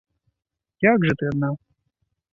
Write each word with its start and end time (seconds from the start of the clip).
Як 0.89 1.05
жа 1.09 1.13
ты 1.23 1.31
адна? 1.35 1.49